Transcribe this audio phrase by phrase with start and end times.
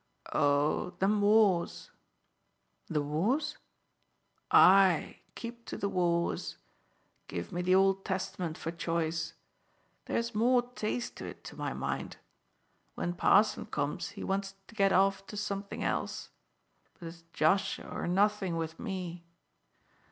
[0.33, 1.91] "Oh, them wars."
[2.87, 3.59] "The wars?"
[4.49, 6.57] "Aye, keep to the wars!
[7.27, 9.35] Give me the Old Testament for choice.
[10.05, 12.17] There's more taste to it, to my mind.
[12.95, 16.31] When parson comes he wants to get off to something else;
[16.97, 19.23] but it's Joshua or nothing with me.